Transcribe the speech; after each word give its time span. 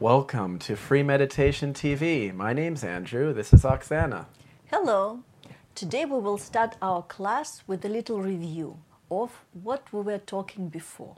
Welcome 0.00 0.60
to 0.60 0.76
Free 0.76 1.02
Meditation 1.02 1.74
TV. 1.74 2.32
My 2.32 2.52
name's 2.52 2.84
Andrew. 2.84 3.32
This 3.32 3.52
is 3.52 3.64
Oksana. 3.64 4.26
Hello. 4.66 5.24
Today 5.74 6.04
we 6.04 6.20
will 6.20 6.38
start 6.38 6.76
our 6.80 7.02
class 7.02 7.64
with 7.66 7.84
a 7.84 7.88
little 7.88 8.20
review 8.22 8.78
of 9.10 9.44
what 9.60 9.92
we 9.92 10.02
were 10.02 10.18
talking 10.18 10.68
before. 10.68 11.16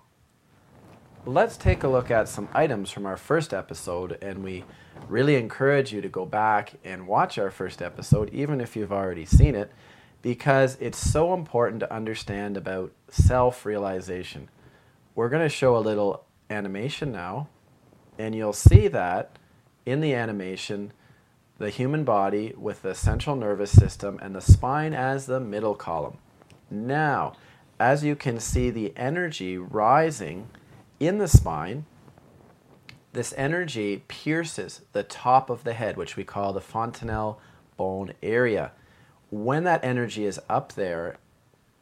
Let's 1.27 1.59
take 1.59 1.83
a 1.83 1.89
look 1.89 2.11
at 2.11 2.27
some 2.27 2.49
items 2.55 2.91
from 2.91 3.05
our 3.05 3.19
first 3.19 3.53
episode, 3.53 4.17
and 4.23 4.43
we 4.43 4.65
really 5.09 5.37
encourage 5.37 5.93
you 5.93 6.01
to 6.01 6.09
go 6.09 6.25
back 6.25 6.73
and 6.83 7.07
watch 7.07 7.37
our 7.37 7.51
first 7.51 7.83
episode, 7.83 8.31
even 8.33 8.63
if 8.63 8.77
you've 8.77 8.95
already 8.95 9.27
seen 9.27 9.55
it, 9.55 9.71
because 10.23 10.79
it's 10.81 10.97
so 10.97 11.35
important 11.35 11.81
to 11.81 11.93
understand 11.93 12.57
about 12.57 12.93
self 13.11 13.67
realization. 13.67 14.49
We're 15.15 15.29
going 15.29 15.43
to 15.43 15.51
show 15.51 15.77
a 15.77 15.85
little 15.85 16.25
animation 16.49 17.13
now 17.13 17.49
and 18.21 18.35
you'll 18.35 18.53
see 18.53 18.87
that 18.89 19.39
in 19.87 20.01
the 20.01 20.15
animation, 20.15 20.93
the 21.59 21.71
human 21.71 22.05
body 22.05 22.55
with 22.57 22.83
the 22.83 22.95
central 22.95 23.35
nervous 23.35 23.71
system 23.71 24.19
and 24.23 24.35
the 24.35 24.41
spine 24.41 24.93
as 24.93 25.27
the 25.27 25.41
middle 25.41 25.75
column. 25.75 26.19
Now, 26.71 27.33
as 27.79 28.05
you 28.05 28.15
can 28.15 28.39
see 28.39 28.71
the 28.71 28.93
energy 28.97 29.57
rising 29.57 30.49
in 30.99 31.19
the 31.19 31.29
spine, 31.29 31.87
this 33.13 33.35
energy 33.37 34.05
pierces 34.07 34.83
the 34.93 35.03
top 35.03 35.51
of 35.51 35.65
the 35.65 35.73
head, 35.73 35.97
which 35.97 36.17
we 36.17 36.23
call 36.23 36.53
the 36.53 36.61
fontanelle 36.61 37.41
bone 37.77 38.13
area. 38.23 38.73
When 39.31 39.65
that 39.65 39.83
energy 39.83 40.27
is 40.27 40.39
up 40.49 40.75
there, 40.75 41.17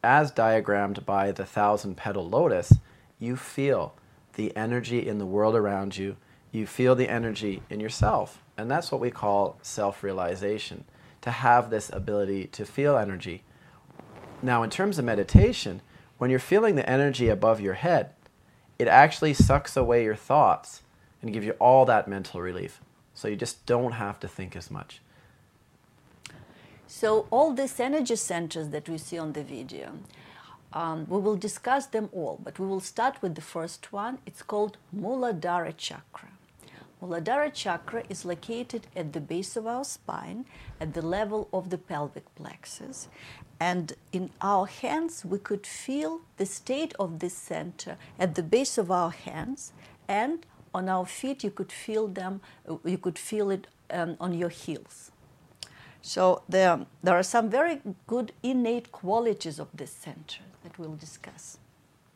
as 0.01 0.31
diagrammed 0.31 1.05
by 1.05 1.31
the 1.31 1.45
thousand 1.45 1.97
petal 1.97 2.27
lotus, 2.27 2.73
you 3.19 3.35
feel 3.35 3.93
the 4.35 4.55
energy 4.55 5.05
in 5.05 5.17
the 5.17 5.25
world 5.25 5.55
around 5.55 5.97
you 5.97 6.15
you 6.51 6.65
feel 6.65 6.95
the 6.95 7.09
energy 7.09 7.61
in 7.69 7.79
yourself. 7.79 8.41
And 8.57 8.69
that's 8.69 8.91
what 8.91 9.01
we 9.01 9.11
call 9.11 9.57
self 9.61 10.03
realization 10.03 10.85
to 11.21 11.31
have 11.31 11.69
this 11.69 11.89
ability 11.91 12.47
to 12.47 12.65
feel 12.65 12.97
energy. 12.97 13.43
Now, 14.41 14.63
in 14.63 14.69
terms 14.69 14.97
of 14.97 15.05
meditation, 15.05 15.81
when 16.17 16.29
you're 16.29 16.39
feeling 16.39 16.75
the 16.75 16.89
energy 16.89 17.29
above 17.29 17.59
your 17.61 17.73
head, 17.73 18.11
it 18.77 18.87
actually 18.87 19.33
sucks 19.33 19.75
away 19.75 20.03
your 20.03 20.15
thoughts 20.15 20.81
and 21.21 21.33
gives 21.33 21.45
you 21.45 21.53
all 21.53 21.85
that 21.85 22.07
mental 22.07 22.41
relief. 22.41 22.81
So 23.13 23.27
you 23.27 23.35
just 23.35 23.65
don't 23.65 23.93
have 23.93 24.19
to 24.21 24.27
think 24.27 24.55
as 24.55 24.71
much. 24.71 25.01
So, 26.87 27.27
all 27.29 27.53
these 27.53 27.79
energy 27.79 28.15
centers 28.15 28.69
that 28.69 28.89
we 28.89 28.97
see 28.97 29.19
on 29.19 29.33
the 29.33 29.43
video, 29.43 29.91
um, 30.73 31.05
we 31.07 31.19
will 31.19 31.35
discuss 31.35 31.85
them 31.85 32.09
all, 32.11 32.39
but 32.43 32.57
we 32.57 32.65
will 32.65 32.79
start 32.79 33.21
with 33.21 33.35
the 33.35 33.41
first 33.41 33.93
one. 33.93 34.17
It's 34.25 34.41
called 34.41 34.77
Muladhara 34.95 35.77
Chakra. 35.77 36.29
Muladhara 37.01 37.53
chakra 37.53 38.03
is 38.09 38.25
located 38.25 38.87
at 38.93 39.13
the 39.13 39.21
base 39.21 39.55
of 39.55 39.65
our 39.65 39.85
spine, 39.85 40.45
at 40.81 40.93
the 40.93 41.01
level 41.01 41.47
of 41.53 41.69
the 41.69 41.77
pelvic 41.77 42.25
plexus. 42.35 43.07
And 43.57 43.93
in 44.11 44.31
our 44.41 44.65
hands, 44.65 45.23
we 45.23 45.39
could 45.39 45.65
feel 45.65 46.21
the 46.35 46.45
state 46.45 46.93
of 46.99 47.19
this 47.19 47.33
center 47.33 47.97
at 48.19 48.35
the 48.35 48.43
base 48.43 48.77
of 48.77 48.91
our 48.91 49.11
hands, 49.11 49.71
and 50.09 50.45
on 50.73 50.89
our 50.89 51.05
feet, 51.05 51.43
you 51.43 51.51
could 51.51 51.71
feel 51.71 52.07
them. 52.07 52.41
You 52.83 52.97
could 52.97 53.17
feel 53.17 53.49
it 53.49 53.67
um, 53.89 54.17
on 54.19 54.33
your 54.33 54.49
heels. 54.49 55.11
So 56.01 56.43
there, 56.47 56.85
there 57.01 57.15
are 57.15 57.23
some 57.23 57.49
very 57.49 57.81
good 58.07 58.33
innate 58.43 58.91
qualities 58.91 59.57
of 59.59 59.67
this 59.73 59.91
center 59.91 60.43
that 60.63 60.77
we'll 60.77 60.95
discuss. 60.95 61.57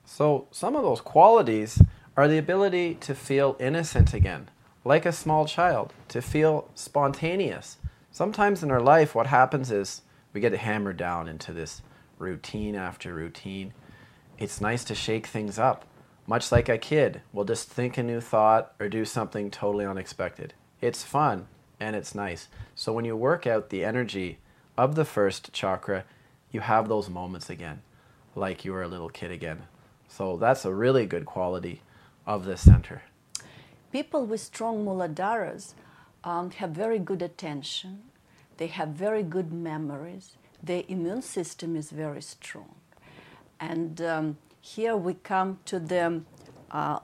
So 0.05 0.47
some 0.51 0.75
of 0.75 0.83
those 0.83 1.01
qualities 1.01 1.81
are 2.15 2.27
the 2.27 2.37
ability 2.37 2.95
to 2.95 3.15
feel 3.15 3.55
innocent 3.59 4.13
again 4.13 4.49
like 4.85 5.05
a 5.05 5.11
small 5.11 5.45
child, 5.45 5.93
to 6.09 6.21
feel 6.21 6.69
spontaneous. 6.75 7.77
Sometimes 8.11 8.63
in 8.63 8.71
our 8.71 8.81
life, 8.81 9.15
what 9.15 9.27
happens 9.27 9.71
is 9.71 10.01
we 10.33 10.41
get 10.41 10.53
hammered 10.53 10.97
down 10.97 11.27
into 11.27 11.53
this 11.53 11.81
routine 12.19 12.75
after 12.75 13.13
routine. 13.13 13.73
It's 14.37 14.61
nice 14.61 14.83
to 14.85 14.95
shake 14.95 15.27
things 15.27 15.57
up, 15.57 15.85
much 16.27 16.51
like 16.51 16.69
a 16.69 16.77
kid 16.77 17.21
will 17.31 17.45
just 17.45 17.69
think 17.69 17.97
a 17.97 18.03
new 18.03 18.19
thought 18.19 18.73
or 18.79 18.89
do 18.89 19.05
something 19.05 19.49
totally 19.49 19.85
unexpected. 19.85 20.53
It's 20.81 21.03
fun 21.03 21.47
and 21.79 21.95
it's 21.95 22.13
nice. 22.13 22.49
So 22.75 22.91
when 22.91 23.05
you 23.05 23.15
work 23.15 23.47
out 23.47 23.69
the 23.69 23.85
energy 23.85 24.39
of 24.77 24.95
the 24.95 25.05
first 25.05 25.53
chakra, 25.53 26.03
you 26.51 26.59
have 26.59 26.87
those 26.87 27.09
moments 27.09 27.49
again, 27.49 27.81
like 28.35 28.65
you 28.65 28.73
were 28.73 28.83
a 28.83 28.87
little 28.87 29.09
kid 29.09 29.31
again. 29.31 29.63
So 30.07 30.37
that's 30.37 30.65
a 30.65 30.73
really 30.73 31.05
good 31.05 31.25
quality 31.25 31.81
of 32.25 32.45
this 32.45 32.61
center 32.61 33.01
people 33.93 34.25
with 34.25 34.41
strong 34.41 34.83
muladharas 34.83 35.75
um, 36.23 36.49
have 36.59 36.71
very 36.71 36.97
good 36.97 37.21
attention, 37.21 38.01
they 38.57 38.67
have 38.67 38.89
very 38.89 39.21
good 39.21 39.53
memories, 39.53 40.35
their 40.63 40.83
immune 40.87 41.21
system 41.21 41.75
is 41.75 41.91
very 41.91 42.21
strong. 42.21 42.73
And 43.59 44.01
um, 44.01 44.37
here 44.59 44.97
we 44.97 45.13
come 45.13 45.59
to 45.65 45.79
the 45.79 46.21
uh, 46.71 46.99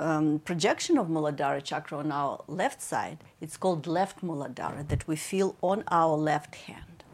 um, 0.00 0.38
projection 0.38 0.96
of 0.96 1.08
Muladhara 1.08 1.62
chakra 1.62 1.98
on 1.98 2.10
our 2.10 2.42
left 2.46 2.80
side. 2.80 3.18
It's 3.40 3.56
called 3.56 3.86
left 3.86 4.22
Muladhara 4.22 4.88
that 4.88 5.06
we 5.06 5.16
feel 5.16 5.56
on 5.60 5.84
our 5.88 6.16
left 6.16 6.54
hand. 6.54 7.04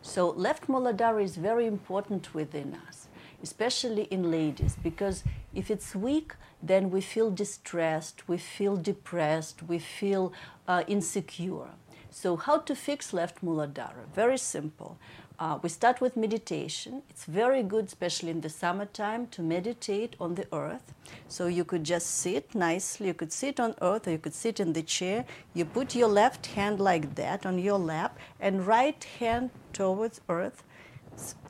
So, 0.00 0.30
left 0.30 0.66
Muladhara 0.66 1.22
is 1.22 1.36
very 1.36 1.66
important 1.66 2.34
within 2.34 2.76
us, 2.88 3.06
especially 3.42 4.04
in 4.04 4.30
ladies, 4.30 4.76
because 4.82 5.22
if 5.54 5.70
it's 5.70 5.94
weak, 5.94 6.32
then 6.62 6.90
we 6.90 7.00
feel 7.00 7.30
distressed, 7.30 8.28
we 8.28 8.38
feel 8.38 8.76
depressed, 8.76 9.62
we 9.64 9.78
feel 9.78 10.32
uh, 10.68 10.84
insecure. 10.86 11.70
So, 12.10 12.36
how 12.36 12.58
to 12.58 12.74
fix 12.74 13.12
left 13.12 13.42
muladhara? 13.42 14.04
Very 14.14 14.38
simple. 14.38 14.98
Uh, 15.38 15.58
we 15.60 15.68
start 15.68 16.00
with 16.00 16.16
meditation. 16.16 17.02
It's 17.10 17.24
very 17.24 17.64
good, 17.64 17.86
especially 17.86 18.30
in 18.30 18.42
the 18.42 18.48
summertime, 18.48 19.26
to 19.28 19.42
meditate 19.42 20.14
on 20.20 20.36
the 20.36 20.46
earth. 20.52 20.94
So 21.26 21.46
you 21.46 21.64
could 21.64 21.82
just 21.82 22.06
sit 22.06 22.54
nicely. 22.54 23.08
You 23.08 23.14
could 23.14 23.32
sit 23.32 23.58
on 23.58 23.74
earth, 23.82 24.06
or 24.06 24.12
you 24.12 24.18
could 24.18 24.34
sit 24.34 24.60
in 24.60 24.72
the 24.72 24.82
chair. 24.82 25.24
You 25.52 25.64
put 25.64 25.96
your 25.96 26.06
left 26.06 26.46
hand 26.46 26.78
like 26.78 27.16
that 27.16 27.44
on 27.44 27.58
your 27.58 27.78
lap, 27.78 28.18
and 28.38 28.66
right 28.66 29.02
hand 29.18 29.50
towards 29.72 30.20
earth 30.28 30.62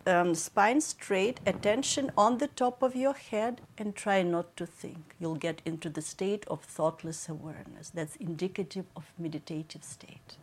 um, 0.07 0.35
spine 0.35 0.81
straight, 0.81 1.41
attention 1.47 2.11
on 2.17 2.39
the 2.39 2.49
top 2.49 2.83
of 2.83 2.97
your 2.97 3.15
head, 3.15 3.61
and 3.79 3.95
try 3.95 4.23
not 4.23 4.57
to 4.57 4.67
think. 4.67 5.15
You'll 5.21 5.37
get 5.37 5.63
into 5.65 5.89
the 5.89 6.03
state 6.03 6.45
of 6.49 6.63
thoughtless 6.63 7.29
awareness. 7.29 7.91
That's 7.91 8.17
indicative 8.17 8.87
of 8.97 9.13
meditative 9.19 9.85
state. 9.85 10.37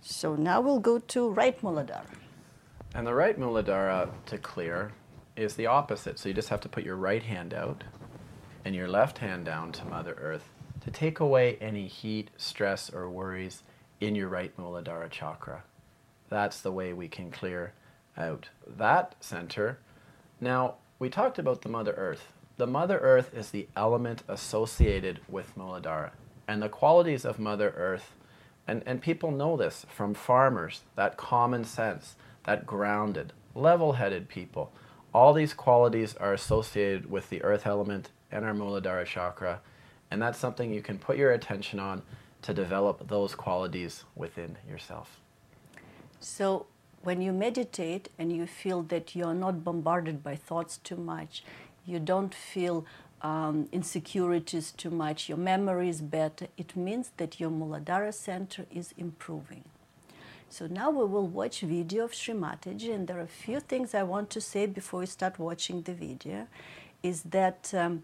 So 0.00 0.34
now 0.34 0.60
we'll 0.60 0.80
go 0.80 0.98
to 0.98 1.28
right 1.30 1.60
Muladhara. 1.62 2.06
And 2.94 3.06
the 3.06 3.14
right 3.14 3.38
Muladhara 3.38 4.10
to 4.26 4.38
clear 4.38 4.92
is 5.36 5.54
the 5.56 5.66
opposite. 5.66 6.18
So 6.18 6.28
you 6.28 6.34
just 6.34 6.48
have 6.50 6.60
to 6.62 6.68
put 6.68 6.84
your 6.84 6.96
right 6.96 7.22
hand 7.22 7.54
out 7.54 7.84
and 8.64 8.74
your 8.74 8.88
left 8.88 9.18
hand 9.18 9.44
down 9.44 9.72
to 9.72 9.84
Mother 9.84 10.14
Earth 10.18 10.50
to 10.82 10.90
take 10.90 11.20
away 11.20 11.56
any 11.60 11.86
heat, 11.86 12.30
stress, 12.36 12.90
or 12.90 13.08
worries 13.08 13.62
in 14.00 14.14
your 14.14 14.28
right 14.28 14.56
Muladhara 14.56 15.10
chakra. 15.10 15.62
That's 16.28 16.60
the 16.60 16.72
way 16.72 16.92
we 16.92 17.08
can 17.08 17.30
clear 17.30 17.72
out 18.16 18.48
that 18.66 19.14
center. 19.20 19.78
Now, 20.40 20.76
we 20.98 21.08
talked 21.08 21.38
about 21.38 21.62
the 21.62 21.68
Mother 21.68 21.92
Earth. 21.92 22.32
The 22.56 22.66
Mother 22.66 22.98
Earth 22.98 23.32
is 23.34 23.50
the 23.50 23.68
element 23.76 24.22
associated 24.28 25.20
with 25.28 25.56
Muladhara. 25.56 26.10
And 26.46 26.62
the 26.62 26.68
qualities 26.68 27.24
of 27.24 27.38
Mother 27.38 27.72
Earth, 27.76 28.14
and, 28.66 28.82
and 28.86 29.00
people 29.00 29.30
know 29.30 29.56
this 29.56 29.86
from 29.88 30.14
farmers, 30.14 30.82
that 30.96 31.16
common 31.16 31.64
sense, 31.64 32.16
that 32.44 32.66
grounded, 32.66 33.32
level 33.54 33.94
headed 33.94 34.28
people. 34.28 34.72
All 35.14 35.32
these 35.32 35.54
qualities 35.54 36.14
are 36.16 36.32
associated 36.32 37.10
with 37.10 37.28
the 37.28 37.42
earth 37.42 37.66
element 37.66 38.10
and 38.30 38.44
our 38.44 38.54
Muladhara 38.54 39.04
chakra. 39.04 39.60
And 40.10 40.20
that's 40.20 40.38
something 40.38 40.72
you 40.72 40.82
can 40.82 40.98
put 40.98 41.16
your 41.16 41.32
attention 41.32 41.78
on 41.78 42.02
to 42.42 42.52
develop 42.52 43.08
those 43.08 43.34
qualities 43.34 44.04
within 44.14 44.58
yourself. 44.68 45.20
So, 46.20 46.66
when 47.02 47.20
you 47.20 47.32
meditate 47.32 48.08
and 48.18 48.34
you 48.34 48.46
feel 48.46 48.82
that 48.82 49.14
you're 49.14 49.34
not 49.34 49.64
bombarded 49.64 50.22
by 50.22 50.36
thoughts 50.36 50.78
too 50.78 50.96
much, 50.96 51.42
you 51.84 51.98
don't 51.98 52.34
feel 52.34 52.86
um, 53.22 53.68
insecurities 53.72 54.72
too 54.72 54.90
much, 54.90 55.28
your 55.28 55.38
memory 55.38 55.88
is 55.88 56.00
better, 56.00 56.48
it 56.56 56.76
means 56.76 57.12
that 57.16 57.38
your 57.38 57.50
Muladhara 57.50 58.12
center 58.12 58.66
is 58.70 58.94
improving. 58.96 59.64
So 60.48 60.66
now 60.66 60.90
we 60.90 61.04
will 61.06 61.26
watch 61.26 61.60
video 61.60 62.04
of 62.04 62.14
Sri 62.14 62.34
and 62.34 63.06
there 63.06 63.18
are 63.18 63.22
a 63.22 63.26
few 63.26 63.60
things 63.60 63.94
I 63.94 64.02
want 64.02 64.28
to 64.30 64.40
say 64.40 64.66
before 64.66 65.00
we 65.00 65.06
start 65.06 65.38
watching 65.38 65.82
the 65.82 65.94
video. 65.94 66.46
Is 67.02 67.22
that 67.22 67.72
um, 67.74 68.02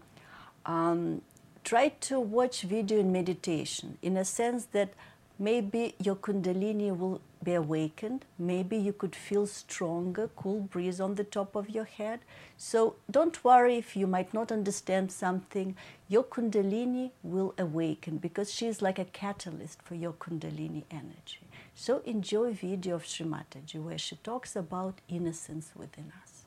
um, 0.65 1.21
try 1.63 1.89
to 1.89 2.19
watch 2.19 2.63
video 2.63 2.99
in 2.99 3.11
meditation 3.11 3.97
in 4.01 4.17
a 4.17 4.25
sense 4.25 4.65
that 4.71 4.93
maybe 5.37 5.93
your 5.99 6.15
Kundalini 6.15 6.97
will 6.97 7.21
be 7.43 7.53
awakened. 7.53 8.25
Maybe 8.37 8.77
you 8.77 8.93
could 8.93 9.15
feel 9.15 9.47
stronger, 9.47 10.29
cool 10.35 10.61
breeze 10.61 10.99
on 10.99 11.15
the 11.15 11.23
top 11.23 11.55
of 11.55 11.69
your 11.69 11.85
head. 11.85 12.19
So 12.57 12.95
don't 13.09 13.43
worry 13.43 13.77
if 13.77 13.95
you 13.95 14.07
might 14.07 14.33
not 14.33 14.51
understand 14.51 15.11
something. 15.11 15.75
Your 16.07 16.23
Kundalini 16.23 17.11
will 17.23 17.53
awaken 17.57 18.17
because 18.17 18.51
she 18.51 18.67
is 18.67 18.81
like 18.81 18.99
a 18.99 19.05
catalyst 19.05 19.81
for 19.81 19.95
your 19.95 20.13
Kundalini 20.13 20.83
energy. 20.91 21.41
So 21.75 22.01
enjoy 22.05 22.53
video 22.53 22.95
of 22.95 23.05
Sri 23.05 23.25
Mataji 23.25 23.81
where 23.81 23.97
she 23.97 24.17
talks 24.17 24.55
about 24.55 24.95
innocence 25.07 25.71
within 25.75 26.11
us. 26.21 26.45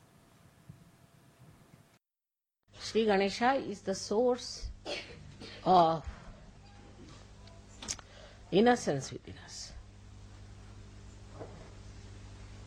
Sri 2.79 3.05
Ganesha 3.05 3.53
is 3.53 3.81
the 3.81 3.95
source 3.95 4.67
of 5.65 6.05
innocence 8.51 9.11
within 9.11 9.35
us. 9.45 9.52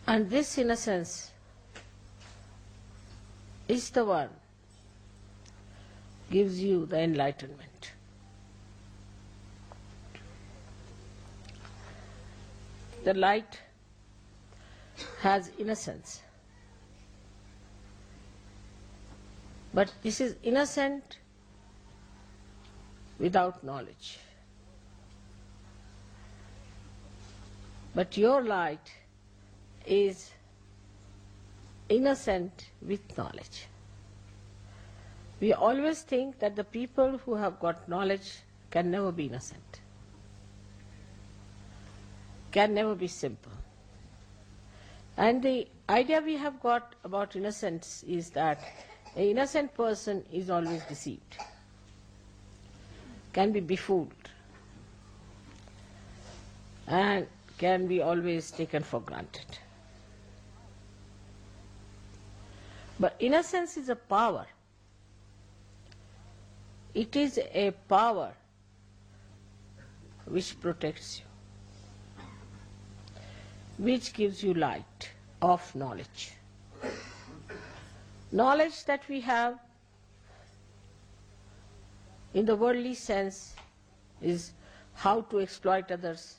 And 0.07 0.31
this 0.31 0.57
innocence 0.57 1.33
is 3.67 3.91
the 3.91 4.05
one 4.05 4.29
gives 6.31 6.61
you 6.61 6.87
the 6.87 7.01
enlightenment. 7.01 7.91
The 13.05 13.15
light 13.15 13.61
has 15.21 15.51
innocence. 15.59 16.23
But 19.75 19.93
this 20.03 20.21
is 20.21 20.37
innocent 20.43 21.19
without 23.19 23.63
knowledge. 23.63 24.19
But 27.95 28.17
your 28.17 28.43
light 28.43 28.93
is 29.87 30.31
innocent 31.89 32.67
with 32.83 33.17
knowledge. 33.17 33.67
We 35.41 35.53
always 35.53 36.03
think 36.03 36.39
that 36.39 36.57
the 36.57 36.65
people 36.65 37.19
who 37.19 37.35
have 37.35 37.61
got 37.61 37.89
knowledge 37.89 38.39
can 38.71 38.91
never 38.91 39.13
be 39.13 39.27
innocent, 39.27 39.81
can 42.51 42.75
never 42.75 42.95
be 42.95 43.07
simple. 43.07 43.53
And 45.17 45.43
the 45.43 45.67
idea 45.89 46.21
we 46.21 46.37
have 46.37 46.61
got 46.61 46.95
about 47.05 47.37
innocence 47.37 48.05
is 48.07 48.31
that 48.31 48.61
an 49.15 49.23
innocent 49.23 49.75
person 49.75 50.25
is 50.33 50.51
always 50.51 50.83
deceived, 50.85 51.37
can 53.33 53.53
be 53.53 53.61
befooled, 53.61 54.13
and 56.87 57.27
can 57.59 57.87
be 57.87 58.01
always 58.01 58.51
taken 58.51 58.83
for 58.83 59.01
granted. 59.01 59.59
But 62.99 63.15
innocence 63.19 63.77
is 63.77 63.89
a 63.89 63.97
power. 63.97 64.47
It 66.95 67.15
is 67.15 67.39
a 67.39 67.73
power 67.89 68.33
which 70.25 70.59
protects 70.61 71.21
you, 71.21 72.25
which 73.85 74.13
gives 74.15 74.43
you 74.43 74.55
light 74.55 75.11
of 75.43 75.75
knowledge. 75.75 76.33
Knowledge 78.33 78.85
that 78.87 79.07
we 79.09 79.21
have 79.21 79.59
in 82.33 82.47
the 82.47 82.57
worldly 82.57 82.95
sense 82.95 83.55
is 84.23 84.53
how 84.95 85.21
to 85.21 85.41
exploit 85.41 85.91
others, 85.91 86.37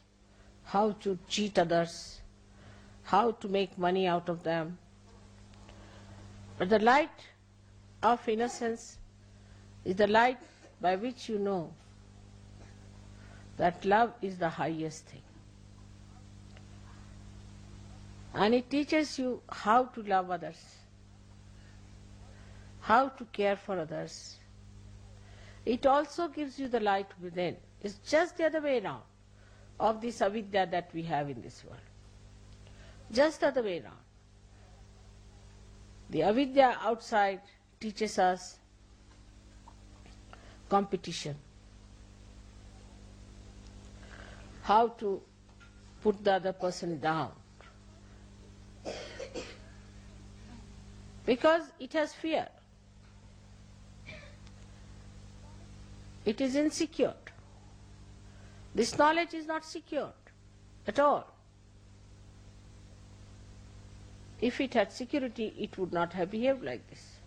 how 0.63 0.91
to 0.91 1.17
cheat 1.27 1.57
others, 1.59 2.19
how 3.03 3.31
to 3.31 3.47
make 3.47 3.77
money 3.77 4.07
out 4.07 4.27
of 4.27 4.43
them. 4.43 4.77
But 6.57 6.69
the 6.69 6.79
light 6.79 7.09
of 8.01 8.27
innocence 8.27 8.97
is 9.85 9.95
the 9.95 10.07
light 10.07 10.39
by 10.81 10.95
which 10.95 11.29
you 11.29 11.39
know 11.39 11.73
that 13.57 13.83
love 13.85 14.13
is 14.21 14.37
the 14.37 14.49
highest 14.49 15.05
thing. 15.05 15.21
And 18.33 18.53
it 18.53 18.69
teaches 18.69 19.17
you 19.17 19.41
how 19.49 19.85
to 19.85 20.03
love 20.03 20.29
others, 20.29 20.63
how 22.81 23.09
to 23.09 23.25
care 23.25 23.55
for 23.55 23.79
others. 23.79 24.35
It 25.65 25.85
also 25.85 26.27
gives 26.27 26.59
you 26.59 26.67
the 26.67 26.79
light 26.79 27.07
within. 27.21 27.57
It's 27.81 27.95
just 28.07 28.37
the 28.37 28.45
other 28.45 28.61
way 28.61 28.79
around 28.79 29.01
of 29.79 30.01
this 30.01 30.21
avidya 30.21 30.67
that 30.71 30.89
we 30.93 31.03
have 31.03 31.29
in 31.29 31.41
this 31.41 31.63
world. 31.65 31.81
Just 33.11 33.41
the 33.41 33.47
other 33.47 33.63
way 33.63 33.79
around. 33.79 34.06
The 36.09 36.23
avidya 36.23 36.77
outside 36.81 37.41
teaches 37.79 38.17
us 38.17 38.57
competition, 40.69 41.35
how 44.63 44.89
to 44.89 45.21
put 46.01 46.23
the 46.23 46.33
other 46.33 46.53
person 46.53 46.99
down. 46.99 47.31
Because 51.25 51.63
it 51.79 51.91
has 51.93 52.13
fear. 52.13 52.47
It 56.25 56.41
is 56.41 56.55
insecure. 56.55 57.13
This 58.73 58.97
knowledge 58.97 59.33
is 59.33 59.45
not 59.45 59.65
secure 59.65 60.11
at 60.85 60.99
all. 60.99 61.36
If 64.39 64.61
it 64.61 64.73
had 64.75 64.91
security, 64.91 65.53
it 65.57 65.77
would 65.77 65.91
not 65.91 66.13
have 66.13 66.31
behaved 66.31 66.63
like 66.63 66.87
this. 66.89 67.17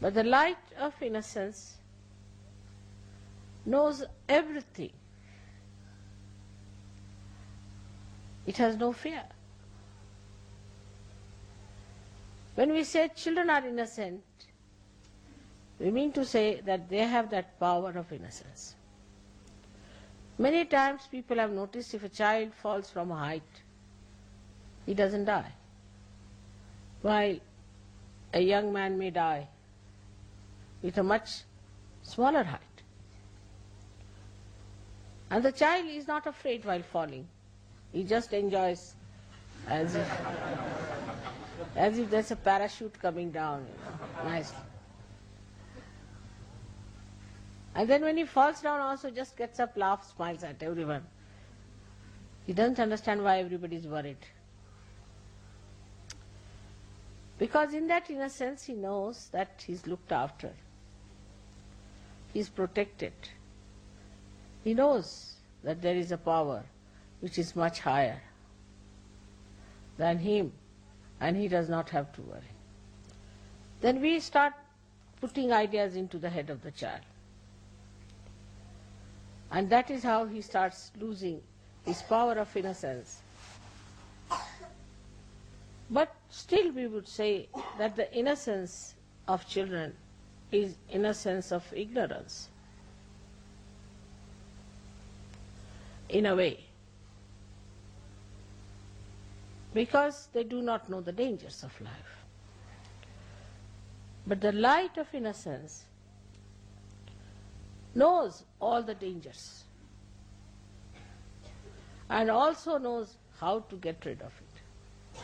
But 0.00 0.14
the 0.14 0.24
light 0.24 0.58
of 0.78 0.94
innocence 1.02 1.76
knows 3.66 4.04
everything. 4.28 4.92
It 8.46 8.56
has 8.58 8.76
no 8.76 8.92
fear. 8.92 9.22
When 12.54 12.72
we 12.72 12.84
say 12.84 13.08
children 13.14 13.50
are 13.50 13.66
innocent, 13.66 14.22
we 15.78 15.90
mean 15.90 16.12
to 16.12 16.24
say 16.24 16.60
that 16.60 16.88
they 16.88 16.98
have 16.98 17.30
that 17.30 17.58
power 17.58 17.90
of 17.90 18.12
innocence. 18.12 18.74
Many 20.36 20.64
times 20.64 21.06
people 21.10 21.36
have 21.38 21.52
noticed 21.52 21.94
if 21.94 22.02
a 22.02 22.08
child 22.08 22.52
falls 22.54 22.90
from 22.90 23.12
a 23.12 23.16
height, 23.16 23.62
he 24.84 24.94
doesn't 24.94 25.26
die. 25.26 25.52
While 27.02 27.36
a 28.32 28.40
young 28.40 28.72
man 28.72 28.98
may 28.98 29.10
die 29.10 29.46
with 30.82 30.98
a 30.98 31.02
much 31.02 31.42
smaller 32.02 32.42
height. 32.42 32.60
And 35.30 35.44
the 35.44 35.52
child 35.52 35.86
is 35.86 36.08
not 36.08 36.26
afraid 36.26 36.64
while 36.64 36.82
falling. 36.82 37.26
He 37.92 38.02
just 38.02 38.32
enjoys 38.32 38.94
as 39.68 39.94
if, 39.94 40.20
as 41.76 41.98
if 41.98 42.10
there's 42.10 42.30
a 42.32 42.36
parachute 42.36 43.00
coming 43.00 43.30
down, 43.30 43.66
you 43.66 43.84
know, 43.84 44.30
nicely. 44.30 44.58
And 47.74 47.88
then 47.88 48.02
when 48.02 48.16
he 48.16 48.24
falls 48.24 48.60
down 48.60 48.80
also 48.80 49.10
just 49.10 49.36
gets 49.36 49.58
up, 49.58 49.76
laughs, 49.76 50.12
smiles 50.14 50.44
at 50.44 50.62
everyone. 50.62 51.04
He 52.46 52.52
doesn't 52.52 52.78
understand 52.78 53.24
why 53.24 53.40
everybody 53.40 53.76
is 53.76 53.86
worried. 53.86 54.24
Because 57.38 57.74
in 57.74 57.88
that 57.88 58.08
innocence 58.10 58.64
he 58.64 58.74
knows 58.74 59.28
that 59.32 59.64
he's 59.66 59.86
looked 59.86 60.12
after. 60.12 60.52
He's 62.32 62.48
protected. 62.48 63.12
He 64.62 64.74
knows 64.74 65.34
that 65.64 65.82
there 65.82 65.96
is 65.96 66.12
a 66.12 66.18
power 66.18 66.64
which 67.20 67.38
is 67.38 67.56
much 67.56 67.80
higher 67.80 68.20
than 69.96 70.18
him 70.18 70.52
and 71.20 71.36
he 71.36 71.48
does 71.48 71.68
not 71.68 71.90
have 71.90 72.12
to 72.12 72.22
worry. 72.22 72.40
Then 73.80 74.00
we 74.00 74.20
start 74.20 74.52
putting 75.20 75.52
ideas 75.52 75.96
into 75.96 76.18
the 76.18 76.30
head 76.30 76.50
of 76.50 76.62
the 76.62 76.70
child. 76.70 77.00
And 79.54 79.70
that 79.70 79.88
is 79.88 80.02
how 80.02 80.26
he 80.26 80.40
starts 80.40 80.90
losing 80.98 81.40
his 81.86 82.02
power 82.02 82.32
of 82.32 82.56
innocence. 82.56 83.20
But 85.88 86.12
still 86.28 86.72
we 86.72 86.88
would 86.88 87.06
say 87.06 87.48
that 87.78 87.94
the 87.94 88.12
innocence 88.12 88.94
of 89.28 89.46
children 89.48 89.94
is 90.50 90.74
innocence 90.90 91.52
of 91.52 91.62
ignorance. 91.72 92.48
In 96.08 96.26
a 96.26 96.34
way. 96.34 96.58
Because 99.72 100.30
they 100.32 100.42
do 100.42 100.62
not 100.62 100.90
know 100.90 101.00
the 101.00 101.12
dangers 101.12 101.62
of 101.62 101.80
life. 101.80 102.24
But 104.26 104.40
the 104.40 104.50
light 104.50 104.98
of 104.98 105.06
innocence 105.14 105.84
knows 107.94 108.44
all 108.60 108.82
the 108.82 108.94
dangers. 108.94 109.64
and 112.10 112.30
also 112.30 112.78
knows 112.78 113.16
how 113.40 113.60
to 113.70 113.76
get 113.76 114.04
rid 114.04 114.20
of 114.22 114.32
it. 114.40 115.20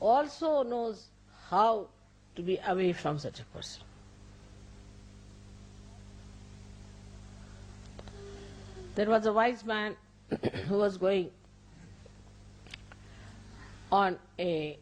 Also 0.00 0.62
knows 0.62 1.08
how 1.48 1.88
to 2.36 2.42
be 2.42 2.58
away 2.66 2.92
from 2.92 3.18
such 3.18 3.40
a 3.40 3.44
person. 3.56 3.82
There 8.94 9.08
was 9.08 9.26
a 9.26 9.32
wise 9.32 9.64
man 9.64 9.96
who 10.68 10.78
was 10.78 10.96
going 10.98 11.30
on 13.90 14.18
a 14.38 14.78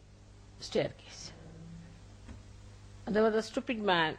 staircase. 0.59 1.31
And 3.05 3.15
there 3.15 3.23
was 3.23 3.35
a 3.35 3.41
stupid 3.41 3.81
man 3.81 4.17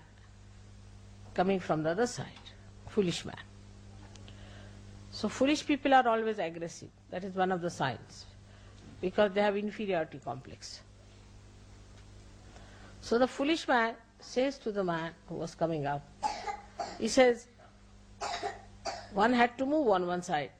coming 1.34 1.60
from 1.60 1.82
the 1.82 1.90
other 1.90 2.06
side, 2.06 2.26
foolish 2.88 3.24
man. 3.24 3.36
So 5.10 5.28
foolish 5.28 5.66
people 5.66 5.94
are 5.94 6.06
always 6.08 6.38
aggressive. 6.38 6.88
That 7.10 7.24
is 7.24 7.34
one 7.34 7.52
of 7.52 7.60
the 7.60 7.70
signs 7.70 8.26
because 9.00 9.32
they 9.32 9.42
have 9.42 9.56
inferiority 9.56 10.20
complex. 10.24 10.80
So 13.00 13.18
the 13.18 13.26
foolish 13.26 13.66
man 13.68 13.94
says 14.20 14.58
to 14.58 14.72
the 14.72 14.84
man 14.84 15.12
who 15.28 15.34
was 15.34 15.54
coming 15.54 15.86
up, 15.86 16.06
he 16.98 17.08
says, 17.08 17.46
one 19.12 19.32
had 19.32 19.58
to 19.58 19.66
move 19.66 19.88
on 19.88 20.06
one 20.06 20.22
side. 20.22 20.50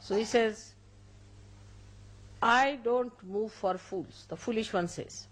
So 0.00 0.16
he 0.16 0.24
says, 0.24 0.72
I 2.42 2.78
don't 2.82 3.12
move 3.24 3.52
for 3.52 3.76
fools, 3.78 4.26
the 4.28 4.36
foolish 4.36 4.72
one 4.72 4.88
says. 4.88 5.28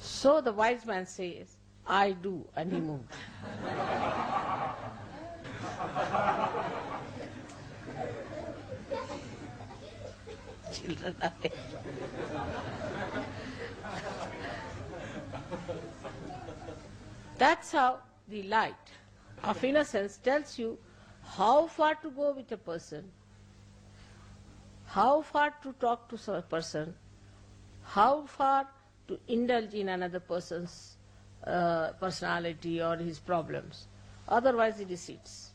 So 0.00 0.40
the 0.40 0.52
wise 0.52 0.86
man 0.86 1.06
says, 1.06 1.56
I 1.86 2.12
do, 2.12 2.46
and 2.56 2.72
he 2.72 2.80
moved. 2.80 3.12
Children 10.72 11.16
are 11.22 11.32
That's 17.38 17.72
how 17.72 18.00
the 18.28 18.42
light 18.42 18.74
of 19.42 19.64
innocence 19.64 20.18
tells 20.18 20.58
you 20.58 20.78
how 21.22 21.66
far 21.66 21.94
to 21.96 22.10
go 22.10 22.32
with 22.32 22.52
a 22.52 22.56
person, 22.56 23.10
how 24.86 25.22
far 25.22 25.54
to 25.62 25.72
talk 25.80 26.08
to 26.10 26.32
a 26.34 26.42
person, 26.42 26.94
how 27.82 28.26
far 28.26 28.66
to 29.08 29.18
indulge 29.26 29.74
in 29.74 29.88
another 29.88 30.20
person's 30.20 30.96
uh, 31.44 31.90
personality 32.00 32.80
or 32.82 32.96
his 32.96 33.18
problems. 33.18 33.86
Otherwise, 34.28 34.78
he 34.78 34.84
deceits. 34.84 35.50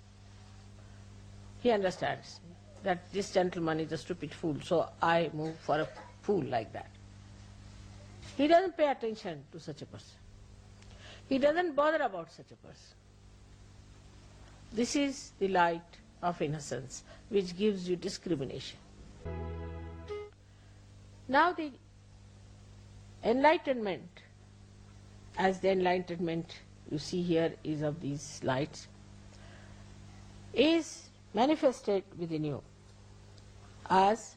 He 1.61 1.71
understands 1.71 2.39
that 2.83 3.11
this 3.11 3.31
gentleman 3.31 3.79
is 3.79 3.91
a 3.91 3.97
stupid 3.97 4.33
fool, 4.33 4.57
so 4.63 4.89
I 5.01 5.29
move 5.33 5.55
for 5.59 5.79
a 5.79 5.87
fool 6.21 6.43
like 6.43 6.71
that. 6.73 6.89
He 8.37 8.47
doesn't 8.47 8.77
pay 8.77 8.89
attention 8.89 9.43
to 9.51 9.59
such 9.59 9.81
a 9.81 9.85
person. 9.85 10.17
He 11.29 11.37
doesn't 11.39 11.75
bother 11.75 12.03
about 12.03 12.31
such 12.31 12.51
a 12.51 12.55
person. 12.55 12.95
This 14.73 14.95
is 14.95 15.31
the 15.39 15.47
light 15.47 15.81
of 16.21 16.41
innocence 16.41 17.03
which 17.29 17.57
gives 17.57 17.89
you 17.89 17.95
discrimination. 17.95 18.77
Now 21.27 21.53
the 21.53 21.71
enlightenment, 23.23 24.09
as 25.37 25.59
the 25.59 25.69
enlightenment 25.69 26.59
you 26.91 26.97
see 26.97 27.21
here 27.21 27.53
is 27.63 27.81
of 27.81 27.99
these 27.99 28.39
lights, 28.43 28.87
is 30.53 31.09
manifested 31.33 32.03
within 32.17 32.43
you 32.43 32.61
as 33.89 34.35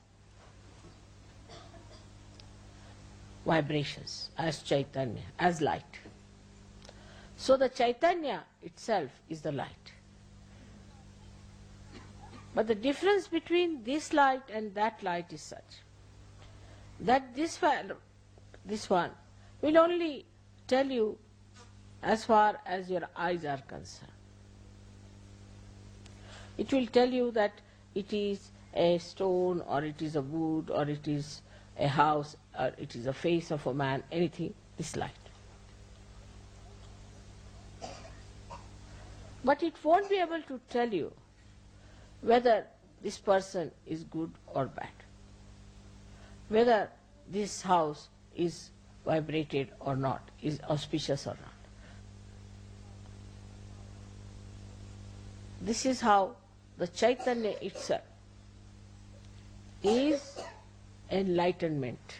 vibrations, 3.46 4.30
as 4.36 4.62
Chaitanya, 4.62 5.22
as 5.38 5.60
light. 5.60 6.00
So 7.36 7.56
the 7.56 7.68
Chaitanya 7.68 8.44
itself 8.62 9.10
is 9.28 9.40
the 9.42 9.52
light. 9.52 9.92
But 12.54 12.66
the 12.66 12.74
difference 12.74 13.28
between 13.28 13.84
this 13.84 14.12
light 14.12 14.42
and 14.52 14.74
that 14.74 15.02
light 15.02 15.32
is 15.32 15.40
such 15.40 15.82
that 17.00 17.34
this 17.36 17.62
one, 17.62 17.92
this 18.64 18.90
one 18.90 19.12
will 19.62 19.78
only 19.78 20.26
tell 20.68 20.86
you 20.86 21.16
as 22.02 22.24
far 22.24 22.60
as 22.64 22.88
your 22.90 23.08
eyes 23.16 23.44
are 23.44 23.60
concerned. 23.66 24.12
It 26.56 26.72
will 26.72 26.86
tell 26.86 27.08
you 27.08 27.30
that 27.32 27.52
it 27.94 28.12
is 28.12 28.50
a 28.74 28.98
stone 28.98 29.62
or 29.66 29.82
it 29.84 30.00
is 30.02 30.16
a 30.16 30.22
wood 30.22 30.70
or 30.70 30.82
it 30.88 31.08
is 31.08 31.42
a 31.78 31.88
house 31.88 32.36
or 32.58 32.72
it 32.78 32.94
is 32.94 33.06
a 33.06 33.12
face 33.12 33.50
of 33.50 33.66
a 33.66 33.74
man, 33.74 34.02
anything, 34.12 34.54
this 34.76 34.96
light. 34.96 35.10
But 39.44 39.62
it 39.62 39.74
won't 39.82 40.10
be 40.10 40.16
able 40.16 40.42
to 40.42 40.60
tell 40.68 40.92
you 40.92 41.12
whether 42.20 42.66
this 43.02 43.18
person 43.18 43.70
is 43.86 44.04
good 44.04 44.30
or 44.46 44.66
bad, 44.66 44.90
whether 46.48 46.90
this 47.30 47.62
house 47.62 48.08
is 48.34 48.70
vibrated 49.08 49.68
or 49.80 49.96
not, 49.96 50.20
is 50.42 50.60
auspicious 50.68 51.26
or 51.26 51.36
not. 51.40 51.58
This 55.62 55.86
is 55.86 56.00
how 56.02 56.36
the 56.76 56.86
Chaitanya 56.86 57.54
itself 57.62 58.02
is 59.82 60.40
enlightenment. 61.10 62.16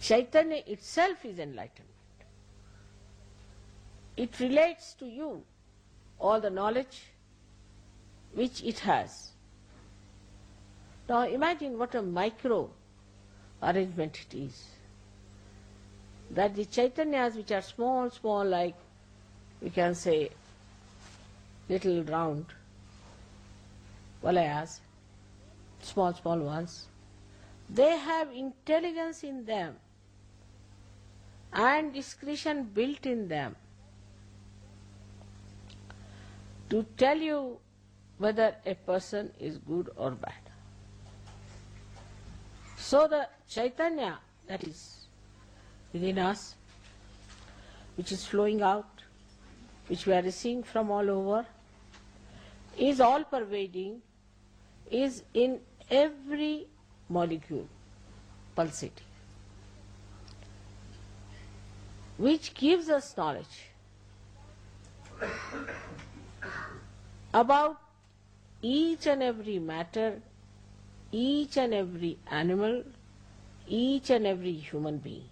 Chaitanya 0.00 0.62
itself 0.66 1.24
is 1.24 1.40
enlightenment. 1.40 1.88
It 4.16 4.38
relates 4.38 4.92
to 5.00 5.06
you 5.06 5.42
all 6.20 6.40
the 6.40 6.50
knowledge 6.50 7.02
which 8.34 8.62
it 8.62 8.78
has. 8.78 9.32
Now 11.08 11.26
imagine 11.26 11.76
what 11.76 11.96
a 11.96 12.02
micro 12.02 12.70
arrangement 13.62 14.18
it 14.30 14.36
is. 14.36 14.64
That 16.30 16.54
the 16.54 16.64
Chaitanyas 16.64 17.36
which 17.36 17.52
are 17.52 17.62
small, 17.62 18.10
small 18.10 18.44
like 18.44 18.74
we 19.60 19.70
can 19.70 19.94
say 19.94 20.30
little 21.68 22.02
round 22.04 22.46
valayas, 24.22 24.80
small, 25.82 26.12
small 26.14 26.38
ones, 26.38 26.86
they 27.68 27.96
have 27.98 28.30
intelligence 28.32 29.22
in 29.22 29.44
them 29.44 29.76
and 31.52 31.92
discretion 31.92 32.64
built 32.64 33.06
in 33.06 33.28
them 33.28 33.54
to 36.70 36.84
tell 36.96 37.16
you 37.18 37.58
whether 38.18 38.54
a 38.64 38.74
person 38.74 39.30
is 39.38 39.58
good 39.58 39.90
or 39.96 40.12
bad. 40.12 40.32
So 42.76 43.06
the 43.08 43.28
Chaitanya 43.54 44.18
that 44.46 44.64
is 44.64 45.06
within 45.92 46.18
us, 46.18 46.54
which 47.96 48.10
is 48.12 48.24
flowing 48.24 48.62
out, 48.62 49.02
which 49.88 50.06
we 50.06 50.14
are 50.14 50.22
receiving 50.22 50.62
from 50.62 50.90
all 50.90 51.10
over, 51.10 51.44
is 52.78 53.00
all 53.00 53.24
pervading, 53.24 54.00
is 54.90 55.22
in 55.34 55.60
every 55.90 56.66
molecule 57.08 57.68
pulsating, 58.54 59.04
which 62.16 62.54
gives 62.54 62.88
us 62.88 63.14
knowledge 63.16 63.66
about 67.34 67.76
each 68.62 69.06
and 69.06 69.22
every 69.22 69.58
matter, 69.58 70.20
each 71.10 71.56
and 71.58 71.74
every 71.74 72.16
animal, 72.30 72.82
each 73.66 74.10
and 74.10 74.26
every 74.26 74.52
human 74.52 74.98
being. 74.98 75.28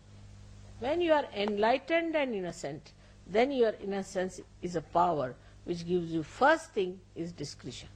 When 0.79 1.01
you 1.01 1.13
are 1.13 1.27
enlightened 1.37 2.17
and 2.17 2.35
innocent, 2.35 2.93
then 3.27 3.53
your 3.53 3.75
innocence 3.83 4.41
is 4.63 4.77
a 4.77 4.81
power 4.81 5.35
which 5.65 5.87
gives 5.87 6.11
you 6.11 6.23
first 6.23 6.73
thing 6.73 7.01
is 7.15 7.33
discretion. 7.33 7.89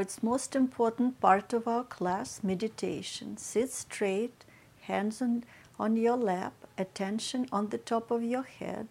It's 0.00 0.22
most 0.22 0.56
important 0.56 1.20
part 1.20 1.52
of 1.52 1.68
our 1.68 1.84
class, 1.84 2.40
meditation. 2.42 3.36
Sit 3.36 3.70
straight, 3.70 4.44
hands 4.82 5.22
on, 5.22 5.44
on 5.78 5.96
your 5.96 6.16
lap, 6.16 6.54
attention 6.78 7.46
on 7.52 7.68
the 7.68 7.78
top 7.78 8.10
of 8.10 8.22
your 8.22 8.42
head. 8.42 8.88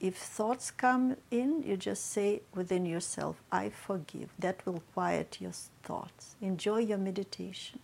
If 0.00 0.16
thoughts 0.16 0.70
come 0.70 1.16
in, 1.30 1.62
you 1.62 1.76
just 1.76 2.10
say 2.10 2.42
within 2.54 2.86
yourself, 2.86 3.42
I 3.52 3.68
forgive. 3.68 4.30
That 4.38 4.64
will 4.66 4.82
quiet 4.94 5.38
your 5.40 5.52
thoughts. 5.82 6.36
Enjoy 6.40 6.78
your 6.78 6.98
meditation. 6.98 7.78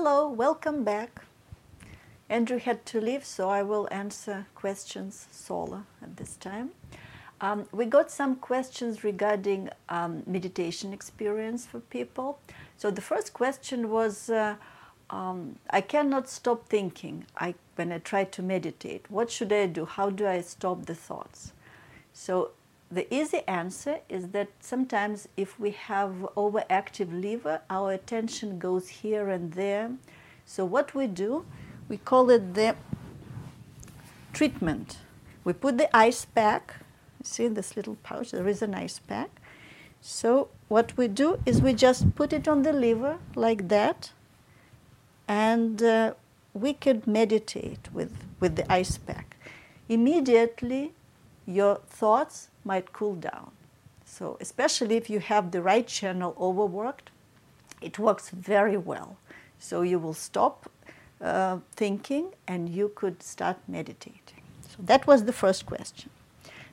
Hello, 0.00 0.28
welcome 0.28 0.84
back. 0.84 1.24
Andrew 2.28 2.60
had 2.60 2.86
to 2.86 3.00
leave, 3.00 3.24
so 3.24 3.48
I 3.48 3.64
will 3.64 3.88
answer 3.90 4.46
questions 4.54 5.26
solo 5.32 5.86
at 6.00 6.16
this 6.18 6.36
time. 6.36 6.70
Um, 7.40 7.66
we 7.72 7.84
got 7.84 8.08
some 8.08 8.36
questions 8.36 9.02
regarding 9.02 9.70
um, 9.88 10.22
meditation 10.24 10.92
experience 10.92 11.66
for 11.66 11.80
people. 11.80 12.38
So 12.76 12.92
the 12.92 13.00
first 13.00 13.32
question 13.32 13.90
was, 13.90 14.30
uh, 14.30 14.54
um, 15.10 15.56
I 15.68 15.80
cannot 15.80 16.28
stop 16.28 16.68
thinking 16.68 17.26
I, 17.36 17.56
when 17.74 17.90
I 17.90 17.98
try 17.98 18.22
to 18.22 18.40
meditate. 18.40 19.04
What 19.08 19.32
should 19.32 19.52
I 19.52 19.66
do? 19.66 19.84
How 19.84 20.10
do 20.10 20.28
I 20.28 20.42
stop 20.42 20.86
the 20.86 20.94
thoughts? 20.94 21.54
So 22.12 22.52
the 22.90 23.12
easy 23.14 23.42
answer 23.46 23.98
is 24.08 24.28
that 24.28 24.48
sometimes 24.60 25.28
if 25.36 25.60
we 25.60 25.72
have 25.72 26.12
overactive 26.36 27.12
liver, 27.12 27.60
our 27.68 27.92
attention 27.92 28.58
goes 28.58 28.88
here 28.88 29.28
and 29.28 29.52
there. 29.52 29.90
So 30.46 30.64
what 30.64 30.94
we 30.94 31.06
do, 31.06 31.44
we 31.88 31.98
call 31.98 32.30
it 32.30 32.54
the 32.54 32.76
treatment. 34.32 34.98
We 35.44 35.52
put 35.52 35.76
the 35.76 35.94
ice 35.94 36.24
pack. 36.24 36.76
See 37.22 37.44
in 37.44 37.54
this 37.54 37.76
little 37.76 37.96
pouch, 38.02 38.30
there 38.30 38.48
is 38.48 38.62
an 38.62 38.74
ice 38.74 38.98
pack. 38.98 39.30
So 40.00 40.48
what 40.68 40.96
we 40.96 41.08
do 41.08 41.40
is 41.44 41.60
we 41.60 41.74
just 41.74 42.14
put 42.14 42.32
it 42.32 42.48
on 42.48 42.62
the 42.62 42.72
liver 42.72 43.18
like 43.34 43.68
that, 43.68 44.12
and 45.26 45.82
uh, 45.82 46.14
we 46.54 46.72
could 46.72 47.06
meditate 47.06 47.88
with, 47.92 48.24
with 48.40 48.56
the 48.56 48.70
ice 48.72 48.96
pack. 48.96 49.36
Immediately, 49.88 50.92
your 51.46 51.80
thoughts 51.88 52.47
might 52.72 52.92
cool 52.98 53.16
down. 53.30 53.50
So, 54.16 54.24
especially 54.40 54.96
if 54.96 55.06
you 55.12 55.20
have 55.20 55.44
the 55.50 55.62
right 55.70 55.86
channel 55.86 56.32
overworked, 56.48 57.10
it 57.88 57.98
works 57.98 58.26
very 58.30 58.78
well. 58.90 59.10
So, 59.58 59.82
you 59.90 59.98
will 60.04 60.18
stop 60.30 60.56
uh, 61.20 61.58
thinking 61.82 62.24
and 62.46 62.68
you 62.78 62.86
could 63.00 63.22
start 63.22 63.56
meditating. 63.66 64.42
So, 64.70 64.76
that 64.90 65.06
was 65.06 65.24
the 65.24 65.36
first 65.44 65.66
question. 65.66 66.10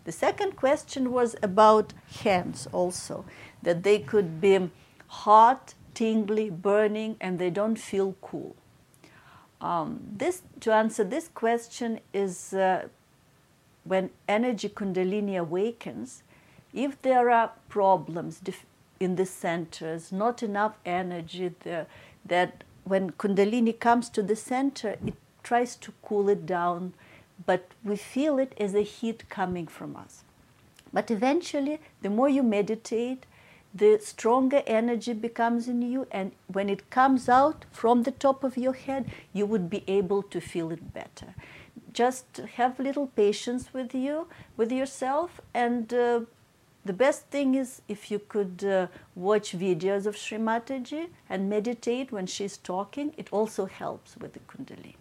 The 0.05 0.12
second 0.12 0.51
question 0.55 1.12
was 1.12 1.36
about 1.41 1.93
hands 2.23 2.67
also, 2.71 3.25
that 3.63 3.84
they 3.84 3.99
could 4.12 4.39
be 4.39 4.69
hot, 5.08 5.73
tingly, 5.93 6.49
burning, 6.49 7.17
and 7.19 7.39
they 7.39 7.49
don't 7.49 7.79
feel 7.91 8.15
cool. 8.21 8.55
Um, 9.62 9.89
this, 10.21 10.43
to 10.60 10.73
answer 10.73 11.03
this 11.03 11.27
question 11.43 11.99
is 12.13 12.53
uh, 12.53 12.88
when 13.85 14.09
energy 14.27 14.67
kundalini 14.67 15.37
awakens, 15.37 16.23
if 16.73 17.01
there 17.03 17.29
are 17.29 17.51
problems 17.69 18.41
in 18.99 19.15
the 19.15 19.25
centers, 19.25 20.11
not 20.11 20.43
enough 20.43 20.75
energy 20.85 21.53
there, 21.63 21.85
that 22.25 22.63
when 22.83 23.11
kundalini 23.11 23.79
comes 23.79 24.09
to 24.09 24.23
the 24.23 24.35
center, 24.35 24.97
it 25.05 25.13
tries 25.43 25.75
to 25.75 25.93
cool 26.01 26.27
it 26.29 26.45
down, 26.45 26.93
but 27.45 27.67
we 27.83 27.95
feel 27.95 28.39
it 28.39 28.53
as 28.59 28.73
a 28.73 28.81
heat 28.81 29.29
coming 29.29 29.67
from 29.67 29.95
us. 29.95 30.23
But 30.91 31.11
eventually, 31.11 31.79
the 32.01 32.09
more 32.09 32.29
you 32.29 32.41
meditate, 32.41 33.25
the 33.73 33.99
stronger 34.01 34.63
energy 34.65 35.13
becomes 35.13 35.67
in 35.67 35.81
you, 35.81 36.07
and 36.11 36.31
when 36.47 36.69
it 36.69 36.89
comes 36.89 37.27
out 37.27 37.65
from 37.71 38.03
the 38.03 38.11
top 38.11 38.43
of 38.43 38.57
your 38.57 38.73
head, 38.73 39.11
you 39.33 39.45
would 39.45 39.69
be 39.69 39.83
able 39.87 40.23
to 40.23 40.39
feel 40.39 40.71
it 40.71 40.93
better 40.93 41.35
just 41.95 42.41
have 42.58 42.77
little 42.77 43.08
patience 43.08 43.73
with 43.73 43.95
you, 43.95 44.27
with 44.58 44.71
yourself, 44.71 45.39
and 45.53 45.93
uh, 45.93 46.19
the 46.84 46.93
best 46.93 47.27
thing 47.31 47.55
is 47.55 47.81
if 47.88 48.12
you 48.12 48.19
could 48.19 48.63
uh, 48.63 48.88
watch 49.15 49.58
videos 49.58 50.05
of 50.05 50.15
Sri 50.15 50.38
Mataji 50.38 51.08
and 51.29 51.49
meditate 51.49 52.12
when 52.12 52.27
she's 52.27 52.58
talking. 52.58 53.13
It 53.17 53.29
also 53.31 53.65
helps 53.65 54.17
with 54.17 54.34
the 54.34 54.41
Kundalini. 54.41 54.95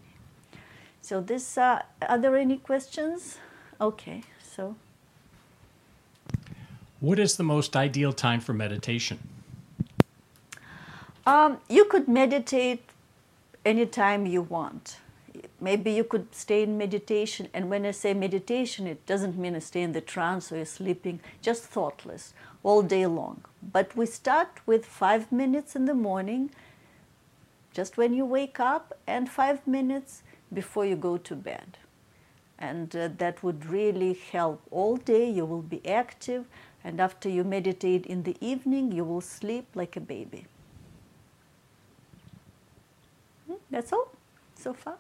So 1.03 1.21
this, 1.21 1.59
uh, 1.59 1.83
are 2.09 2.19
there 2.19 2.37
any 2.37 2.57
questions? 2.57 3.39
Okay, 3.81 4.23
so. 4.43 4.77
What 7.01 7.19
is 7.19 7.37
the 7.37 7.43
most 7.43 7.77
ideal 7.77 8.13
time 8.15 8.41
for 8.41 8.55
meditation? 8.55 9.19
Um, 11.27 11.59
you 11.69 11.85
could 11.87 12.09
meditate 12.09 12.83
anytime 13.65 14.27
you 14.27 14.43
want 14.43 14.99
maybe 15.65 15.91
you 15.91 16.05
could 16.05 16.35
stay 16.35 16.63
in 16.63 16.77
meditation. 16.77 17.49
And 17.55 17.71
when 17.71 17.87
I 17.87 17.93
say 17.93 18.13
meditation, 18.13 18.87
it 18.87 19.05
doesn't 19.07 19.39
mean 19.39 19.57
I 19.57 19.61
stay 19.61 19.83
in 19.83 19.93
the 19.93 20.01
trance 20.01 20.53
or 20.53 20.57
you're 20.57 20.67
sleeping, 20.67 21.21
just 21.41 21.65
thoughtless 21.65 22.35
all 22.63 22.83
day 22.83 23.07
long. 23.07 23.45
But 23.77 23.97
we 23.97 24.07
start 24.07 24.61
with 24.67 24.85
five 24.85 25.33
minutes 25.33 25.75
in 25.75 25.87
the 25.87 25.95
morning, 25.95 26.51
just 27.73 27.97
when 27.97 28.13
you 28.15 28.27
wake 28.27 28.61
up, 28.61 28.99
and 29.07 29.29
five 29.29 29.67
minutes 29.67 30.23
before 30.53 30.85
you 30.85 30.97
go 30.97 31.17
to 31.17 31.35
bed. 31.35 31.79
And 32.59 32.95
uh, 32.95 33.09
that 33.19 33.43
would 33.43 33.67
really 33.67 34.13
help 34.33 34.63
all 34.71 34.97
day. 34.97 35.29
You 35.29 35.45
will 35.45 35.63
be 35.63 35.81
active, 35.87 36.45
and 36.85 37.01
after 37.01 37.29
you 37.29 37.43
meditate 37.43 38.07
in 38.07 38.23
the 38.23 38.37
evening, 38.41 38.93
you 38.93 39.05
will 39.05 39.21
sleep 39.21 39.67
like 39.75 39.97
a 39.97 40.01
baby. 40.01 40.47
Hmm, 43.47 43.55
that's 43.71 43.93
all 43.93 44.14
so 44.65 44.73
far. 44.73 44.97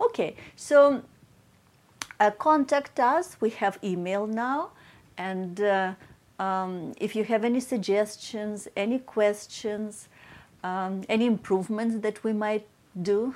Okay, 0.00 0.30
so 0.56 1.02
uh, 2.20 2.30
contact 2.32 3.00
us. 3.00 3.36
We 3.40 3.50
have 3.62 3.78
email 3.82 4.26
now. 4.26 4.70
And 5.16 5.60
uh, 5.60 5.94
um, 6.38 6.92
if 7.06 7.14
you 7.16 7.24
have 7.24 7.44
any 7.44 7.60
suggestions, 7.60 8.68
any 8.76 8.98
questions, 8.98 10.08
um, 10.62 11.02
any 11.08 11.26
improvements 11.26 11.94
that 12.06 12.24
we 12.24 12.32
might 12.32 12.66
do, 13.00 13.34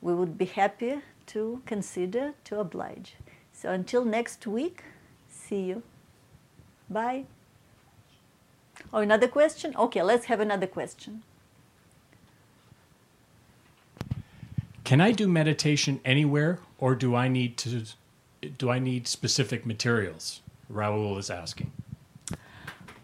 we 0.00 0.12
would 0.14 0.36
be 0.36 0.46
happy 0.46 1.00
to 1.26 1.62
consider 1.66 2.34
to 2.44 2.60
oblige. 2.60 3.14
So 3.52 3.70
until 3.70 4.04
next 4.04 4.46
week, 4.46 4.82
see 5.28 5.62
you. 5.70 5.82
Bye. 6.90 7.24
Oh, 8.92 8.98
another 8.98 9.28
question? 9.28 9.74
Okay, 9.76 10.02
let's 10.02 10.26
have 10.26 10.40
another 10.40 10.66
question. 10.66 11.22
Can 14.86 15.00
I 15.00 15.10
do 15.10 15.26
meditation 15.26 15.98
anywhere, 16.04 16.60
or 16.78 16.94
do 16.94 17.16
I 17.16 17.26
need 17.26 17.56
to? 17.56 17.82
Do 18.56 18.70
I 18.70 18.78
need 18.78 19.08
specific 19.08 19.66
materials? 19.66 20.42
Raul 20.72 21.18
is 21.18 21.28
asking. 21.28 21.72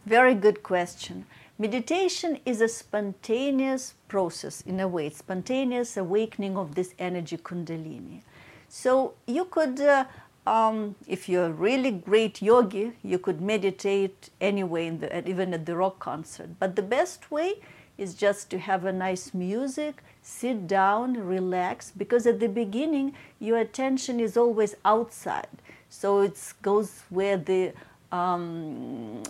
Very 0.07 0.37
good 0.37 0.63
question. 0.63 1.27
Meditation 1.59 2.39
is 2.47 2.61
a 2.61 2.69
spontaneous 2.69 3.95
process 4.07 4.61
in 4.61 4.79
a 4.79 4.87
way, 4.87 5.11
spontaneous 5.11 5.97
awakening 5.97 6.57
of 6.57 6.77
this 6.77 6.95
energy 7.01 7.37
kundalini. 7.37 8.23
So 8.69 9.15
you 9.27 9.47
could, 9.47 9.81
uh, 9.81 10.05
um, 10.47 10.95
if 11.09 11.29
you're 11.29 11.47
a 11.47 11.53
really 11.69 11.91
great 11.91 12.41
yogi, 12.41 12.93
you 13.03 13.19
could 13.19 13.41
meditate 13.41 14.31
anyway, 14.41 14.91
the, 14.91 15.29
even 15.29 15.53
at 15.53 15.67
the 15.67 15.75
rock 15.75 15.99
concert. 15.99 16.51
But 16.61 16.77
the 16.77 16.83
best 16.83 17.33
way 17.33 17.55
is 17.99 18.15
just 18.15 18.51
to 18.51 18.59
have 18.61 18.85
a 18.85 18.93
nice 18.93 19.35
music, 19.35 20.05
sit 20.23 20.67
down, 20.67 21.15
relax, 21.15 21.91
because 21.91 22.27
at 22.27 22.41
the 22.41 22.49
beginning 22.49 23.15
your 23.39 23.59
attention 23.59 24.21
is 24.21 24.37
always 24.37 24.75
outside. 24.85 25.49
So 25.89 26.21
it 26.21 26.39
goes 26.63 27.03
where 27.11 27.37
the 27.37 27.73
um, 28.13 29.23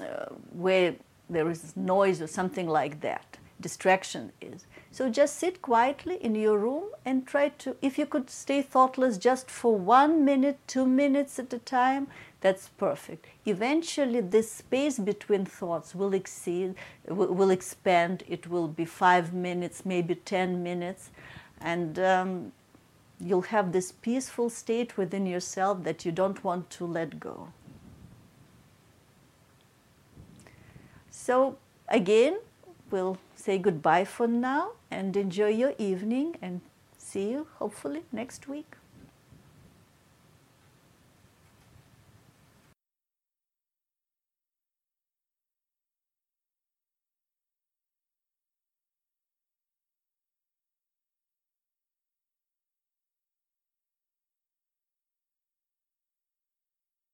where 0.52 0.94
there 1.30 1.48
is 1.50 1.76
noise 1.76 2.20
or 2.20 2.26
something 2.26 2.68
like 2.68 3.00
that. 3.00 3.38
Distraction 3.60 4.32
is. 4.40 4.66
So 4.92 5.08
just 5.08 5.38
sit 5.38 5.62
quietly 5.62 6.16
in 6.16 6.34
your 6.34 6.58
room 6.58 6.90
and 7.02 7.26
try 7.26 7.48
to, 7.60 7.76
if 7.80 7.96
you 7.96 8.04
could 8.04 8.28
stay 8.28 8.60
thoughtless 8.60 9.16
just 9.16 9.50
for 9.50 9.74
one 9.74 10.22
minute, 10.22 10.58
two 10.66 10.86
minutes 10.86 11.38
at 11.38 11.50
a 11.54 11.58
time, 11.58 12.08
that's 12.42 12.68
perfect. 12.68 13.24
Eventually, 13.46 14.20
this 14.20 14.52
space 14.52 14.98
between 14.98 15.46
thoughts 15.46 15.94
will 15.94 16.12
exceed, 16.12 16.74
will 17.08 17.50
expand. 17.50 18.22
It 18.28 18.50
will 18.50 18.68
be 18.68 18.84
five 18.84 19.32
minutes, 19.32 19.86
maybe 19.86 20.14
10 20.14 20.62
minutes. 20.62 21.08
And 21.58 21.98
um, 21.98 22.52
you'll 23.18 23.48
have 23.48 23.72
this 23.72 23.92
peaceful 23.92 24.50
state 24.50 24.98
within 24.98 25.24
yourself 25.24 25.84
that 25.84 26.04
you 26.04 26.12
don't 26.12 26.44
want 26.44 26.68
to 26.68 26.84
let 26.84 27.18
go. 27.18 27.48
So, 31.10 31.56
again, 31.88 32.40
we'll 32.90 33.16
say 33.36 33.56
goodbye 33.56 34.04
for 34.04 34.26
now 34.26 34.72
and 34.92 35.16
enjoy 35.16 35.48
your 35.48 35.74
evening 35.78 36.36
and 36.42 36.60
see 36.98 37.30
you 37.30 37.46
hopefully 37.58 38.02
next 38.12 38.46
week. 38.48 38.76